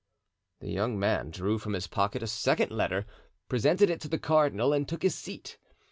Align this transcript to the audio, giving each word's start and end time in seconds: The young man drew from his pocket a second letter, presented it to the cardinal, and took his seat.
The 0.61 0.71
young 0.71 0.97
man 0.97 1.29
drew 1.29 1.59
from 1.59 1.73
his 1.73 1.85
pocket 1.85 2.23
a 2.23 2.27
second 2.27 2.71
letter, 2.71 3.05
presented 3.47 3.91
it 3.91 4.01
to 4.01 4.07
the 4.07 4.17
cardinal, 4.17 4.73
and 4.73 4.89
took 4.89 5.03
his 5.03 5.13
seat. 5.13 5.59